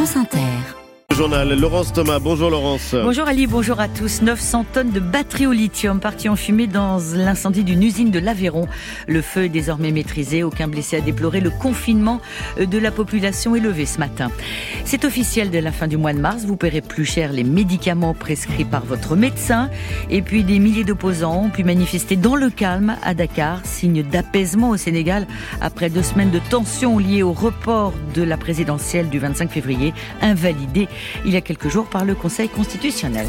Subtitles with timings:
[0.00, 0.79] France Inter
[1.20, 2.94] Laurence Thomas, bonjour Laurence.
[2.94, 4.22] Bonjour Ali, bonjour à tous.
[4.22, 8.66] 900 tonnes de batteries au lithium parties en fumée dans l'incendie d'une usine de l'Aveyron.
[9.06, 11.40] Le feu est désormais maîtrisé, aucun blessé à déplorer.
[11.42, 12.22] Le confinement
[12.58, 14.30] de la population est levé ce matin.
[14.86, 18.14] C'est officiel dès la fin du mois de mars, vous paierez plus cher les médicaments
[18.14, 19.68] prescrits par votre médecin.
[20.08, 24.70] Et puis des milliers d'opposants ont pu manifester dans le calme à Dakar, signe d'apaisement
[24.70, 25.26] au Sénégal
[25.60, 29.92] après deux semaines de tensions liées au report de la présidentielle du 25 février,
[30.22, 30.88] invalidée
[31.24, 33.26] il y a quelques jours par le Conseil constitutionnel.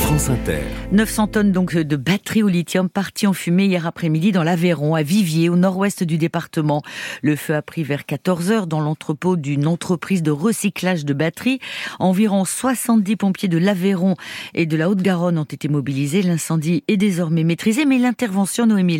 [0.00, 0.62] France Inter.
[0.92, 5.02] 900 tonnes donc de batteries au lithium parties en fumée hier après-midi dans l'Aveyron, à
[5.02, 6.82] Viviers, au nord-ouest du département.
[7.22, 11.60] Le feu a pris vers 14 heures dans l'entrepôt d'une entreprise de recyclage de batteries.
[11.98, 14.14] Environ 70 pompiers de l'Aveyron
[14.54, 16.22] et de la Haute-Garonne ont été mobilisés.
[16.22, 18.98] L'incendie est désormais maîtrisé, mais l'intervention Noémie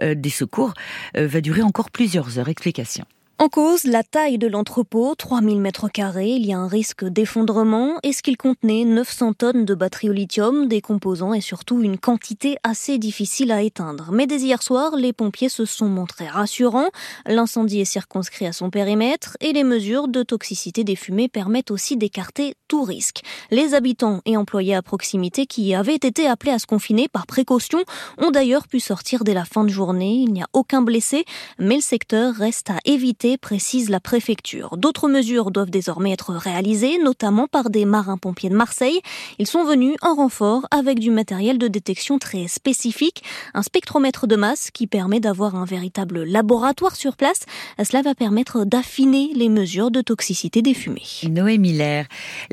[0.00, 0.74] euh, des secours
[1.16, 2.48] euh, va durer encore plusieurs heures.
[2.48, 3.04] Explication.
[3.38, 7.98] En cause, la taille de l'entrepôt, 3000 mètres carrés, il y a un risque d'effondrement
[8.02, 11.98] et ce qu'il contenait, 900 tonnes de batteries au lithium, des composants et surtout une
[11.98, 14.08] quantité assez difficile à éteindre.
[14.10, 16.88] Mais dès hier soir, les pompiers se sont montrés rassurants.
[17.26, 21.98] L'incendie est circonscrit à son périmètre et les mesures de toxicité des fumées permettent aussi
[21.98, 23.22] d'écarter tout risque.
[23.50, 27.80] Les habitants et employés à proximité qui avaient été appelés à se confiner par précaution
[28.18, 30.24] ont d'ailleurs pu sortir dès la fin de journée.
[30.26, 31.24] Il n'y a aucun blessé,
[31.58, 34.76] mais le secteur reste à éviter précise la préfecture.
[34.76, 39.00] D'autres mesures doivent désormais être réalisées, notamment par des marins-pompiers de Marseille.
[39.38, 43.22] Ils sont venus en renfort avec du matériel de détection très spécifique,
[43.54, 47.40] un spectromètre de masse qui permet d'avoir un véritable laboratoire sur place.
[47.82, 51.02] Cela va permettre d'affiner les mesures de toxicité des fumées.
[51.28, 52.06] Noé Miller,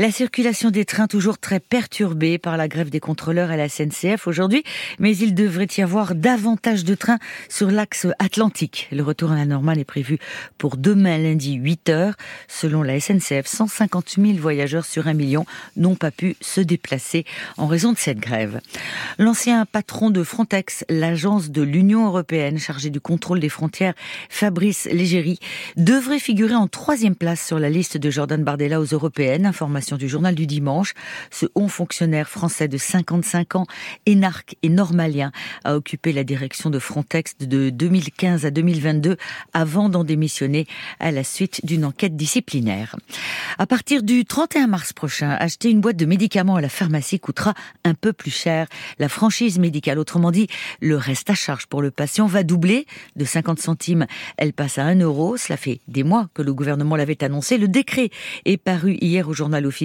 [0.03, 4.27] la circulation des trains toujours très perturbée par la grève des contrôleurs à la SNCF
[4.27, 4.65] aujourd'hui,
[4.99, 8.89] mais il devrait y avoir davantage de trains sur l'axe atlantique.
[8.91, 10.19] Le retour à la normale est prévu
[10.57, 12.15] pour demain lundi 8 heures.
[12.49, 15.45] Selon la SNCF, 150 000 voyageurs sur un million
[15.77, 17.23] n'ont pas pu se déplacer
[17.55, 18.59] en raison de cette grève.
[19.19, 23.93] L'ancien patron de Frontex, l'agence de l'Union européenne chargée du contrôle des frontières,
[24.27, 25.39] Fabrice Légéry,
[25.77, 29.45] devrait figurer en troisième place sur la liste de Jordan Bardella aux européennes.
[29.45, 30.93] Information du journal du dimanche.
[31.31, 33.65] Ce haut fonctionnaire français de 55 ans,
[34.05, 35.31] énarque et normalien,
[35.63, 39.17] a occupé la direction de Frontex de 2015 à 2022
[39.53, 40.67] avant d'en démissionner
[40.99, 42.95] à la suite d'une enquête disciplinaire.
[43.57, 47.53] À partir du 31 mars prochain, acheter une boîte de médicaments à la pharmacie coûtera
[47.83, 48.67] un peu plus cher.
[48.99, 50.47] La franchise médicale, autrement dit,
[50.81, 54.05] le reste à charge pour le patient va doubler de 50 centimes.
[54.37, 55.37] Elle passe à 1 euro.
[55.37, 57.57] Cela fait des mois que le gouvernement l'avait annoncé.
[57.57, 58.09] Le décret
[58.45, 59.82] est paru hier au journal officiel.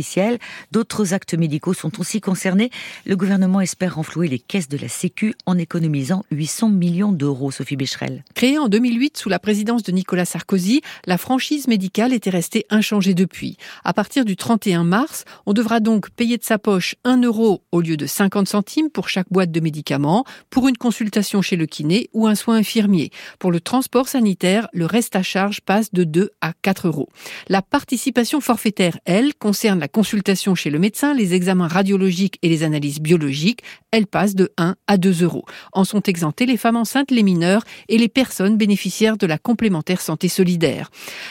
[0.73, 2.71] D'autres actes médicaux sont aussi concernés.
[3.07, 7.77] Le gouvernement espère renflouer les caisses de la Sécu en économisant 800 millions d'euros, Sophie
[7.77, 8.25] Becherel.
[8.35, 13.15] Créée en 2008 sous la présidence de Nicolas Sarkozy, la franchise médicale était restée inchangée
[13.15, 13.57] depuis.
[13.85, 17.81] À partir du 31 mars, on devra donc payer de sa poche 1 euro au
[17.81, 22.09] lieu de 50 centimes pour chaque boîte de médicaments, pour une consultation chez le kiné
[22.13, 23.11] ou un soin infirmier.
[23.39, 27.09] Pour le transport sanitaire, le reste à charge passe de 2 à 4 euros.
[27.49, 32.62] La participation forfaitaire, elle, concerne la consultation chez le médecin, les examens radiologiques et les
[32.62, 33.62] analyses biologiques.
[33.91, 35.44] Elle passe de 1 à 2 euros.
[35.72, 40.00] En sont exemptées les femmes enceintes, les mineurs et les personnes bénéficiaires de la complémentaire
[40.00, 40.91] santé solidaire.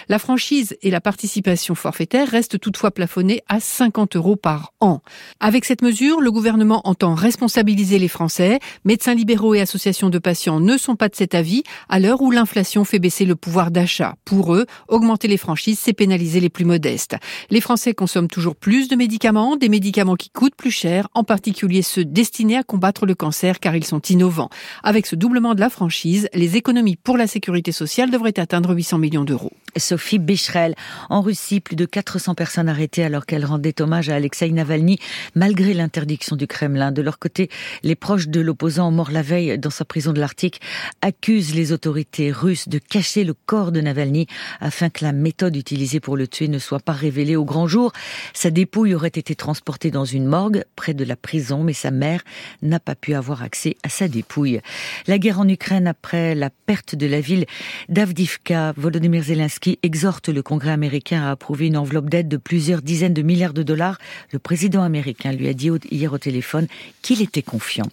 [0.09, 5.01] La franchise et la participation forfaitaire restent toutefois plafonnées à 50 euros par an.
[5.39, 8.59] Avec cette mesure, le gouvernement entend responsabiliser les Français.
[8.85, 12.31] Médecins libéraux et associations de patients ne sont pas de cet avis à l'heure où
[12.31, 14.15] l'inflation fait baisser le pouvoir d'achat.
[14.25, 17.15] Pour eux, augmenter les franchises, c'est pénaliser les plus modestes.
[17.49, 21.81] Les Français consomment toujours plus de médicaments, des médicaments qui coûtent plus cher, en particulier
[21.81, 24.49] ceux destinés à combattre le cancer car ils sont innovants.
[24.83, 28.97] Avec ce doublement de la franchise, les économies pour la sécurité sociale devraient atteindre 800
[28.99, 29.51] millions d'euros.
[29.79, 30.75] Sophie Becherel.
[31.09, 34.99] En Russie, plus de 400 personnes arrêtées alors qu'elles rendaient hommage à Alexei Navalny,
[35.35, 36.91] malgré l'interdiction du Kremlin.
[36.91, 37.49] De leur côté,
[37.83, 40.61] les proches de l'opposant mort la veille dans sa prison de l'Arctique
[41.01, 44.27] accusent les autorités russes de cacher le corps de Navalny
[44.59, 47.91] afin que la méthode utilisée pour le tuer ne soit pas révélée au grand jour.
[48.33, 52.23] Sa dépouille aurait été transportée dans une morgue près de la prison, mais sa mère
[52.61, 54.61] n'a pas pu avoir accès à sa dépouille.
[55.07, 57.45] La guerre en Ukraine après la perte de la ville
[57.89, 63.13] d'Avdivka, Volodymyr Zelensky exhorte le Congrès américain à approuver une enveloppe d'aide de plusieurs dizaines
[63.13, 63.97] de milliards de dollars.
[64.31, 66.67] Le président américain lui a dit hier au téléphone
[67.01, 67.87] qu'il était confiant.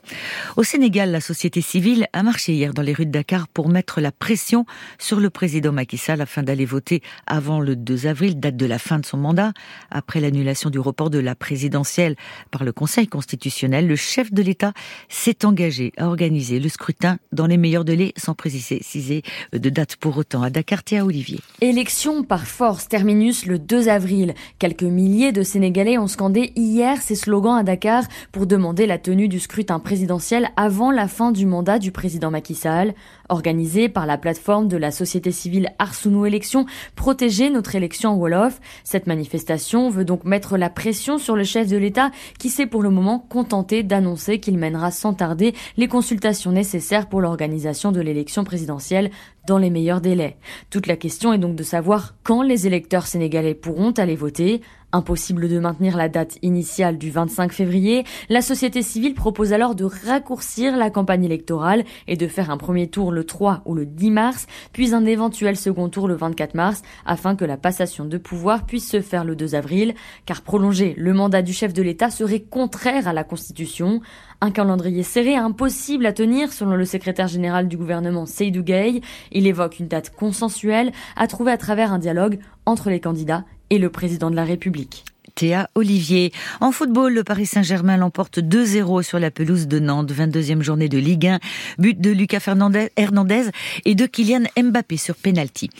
[0.56, 4.00] Au Sénégal, la société civile a marché hier dans les rues de Dakar pour mettre
[4.00, 4.66] la pression
[4.98, 8.78] sur le président Macky Sall afin d'aller voter avant le 2 avril, date de la
[8.78, 9.52] fin de son mandat.
[9.90, 12.16] Après l'annulation du report de la présidentielle
[12.50, 14.72] par le Conseil constitutionnel, le chef de l'État
[15.08, 19.22] s'est engagé à organiser le scrutin dans les meilleurs délais sans préciser
[19.52, 20.42] de date pour autant.
[20.42, 21.40] À Dakar, Théa Olivier.
[21.60, 24.34] Élection par force, terminus le 2 avril.
[24.58, 28.02] Quelques milliers de Sénégalais ont scandé hier ces slogans à Dakar
[28.32, 32.56] pour demander la tenue du scrutin présidentiel avant la fin du mandat du président Macky
[32.56, 32.92] Sall.
[33.28, 38.60] Organisée par la plateforme de la société civile Arsounou Élection, protéger notre élection en Wolof.
[38.84, 42.82] Cette manifestation veut donc mettre la pression sur le chef de l'État qui s'est pour
[42.82, 48.44] le moment contenté d'annoncer qu'il mènera sans tarder les consultations nécessaires pour l'organisation de l'élection
[48.44, 49.10] présidentielle
[49.46, 50.36] dans les meilleurs délais.
[50.70, 54.62] Toute la question est donc de savoir quand les électeurs sénégalais pourront aller voter.
[54.94, 59.84] Impossible de maintenir la date initiale du 25 février, la société civile propose alors de
[59.84, 64.12] raccourcir la campagne électorale et de faire un premier tour le 3 ou le 10
[64.12, 68.66] mars, puis un éventuel second tour le 24 mars, afin que la passation de pouvoir
[68.66, 69.94] puisse se faire le 2 avril,
[70.26, 74.00] car prolonger le mandat du chef de l'État serait contraire à la Constitution.
[74.40, 79.00] Un calendrier serré impossible à tenir selon le secrétaire général du gouvernement Seydou Gueye.
[79.32, 83.78] Il évoque une date consensuelle à trouver à travers un dialogue entre les candidats et
[83.78, 85.04] le président de la République.
[85.34, 86.32] Théa Olivier.
[86.60, 90.98] En football, le Paris Saint-Germain l'emporte 2-0 sur la pelouse de Nantes, 22e journée de
[90.98, 91.40] Ligue 1,
[91.78, 93.50] but de Lucas Hernandez
[93.84, 95.70] et de Kylian Mbappé sur penalty.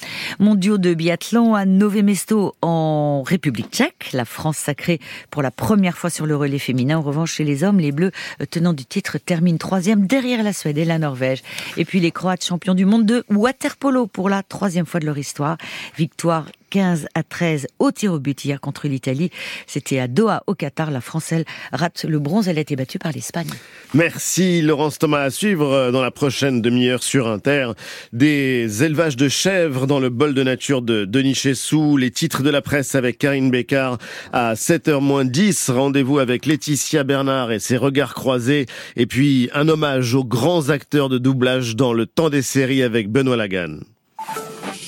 [0.40, 5.96] Mondiaux de biathlon à Nové Mesto en République tchèque, la France sacrée pour la première
[5.96, 6.98] fois sur le relais féminin.
[6.98, 8.10] En revanche, chez les hommes, les Bleus
[8.50, 11.42] tenant du titre terminent troisième derrière la Suède et la Norvège.
[11.76, 15.18] Et puis les Croates champions du monde de waterpolo pour la troisième fois de leur
[15.18, 15.58] histoire.
[15.96, 19.30] Victoire 15 à 13 au tir au but hier contre l'Italie.
[19.68, 20.90] C'était à Doha, au Qatar.
[20.90, 22.48] La France, elle, rate le bronze.
[22.48, 23.46] Elle a été battue par l'Espagne.
[23.94, 25.22] Merci Laurence Thomas.
[25.22, 27.70] À suivre euh, dans la prochaine demi-heure sur Inter.
[28.12, 31.96] Des élevages de chèvres dans le bol de nature de Denis Chessou.
[31.96, 33.98] Les titres de la presse avec Karine Bécard
[34.32, 35.70] à 7h10.
[35.70, 38.66] Rendez-vous avec Laetitia Bernard et ses regards croisés.
[38.96, 43.12] Et puis un hommage aux grands acteurs de doublage dans le temps des séries avec
[43.12, 43.78] Benoît Lagan.